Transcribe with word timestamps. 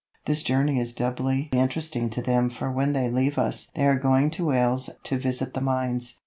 This 0.25 0.41
journey 0.41 0.79
is 0.79 0.95
doubly 0.95 1.47
interesting 1.53 2.09
to 2.09 2.23
them 2.23 2.49
for 2.49 2.71
when 2.71 2.93
they 2.93 3.07
leave 3.11 3.37
us 3.37 3.69
they 3.75 3.85
are 3.85 3.99
going 3.99 4.31
to 4.31 4.45
Wales 4.45 4.89
to 5.03 5.19
visit 5.19 5.53
the 5.53 5.61
mines. 5.61 6.17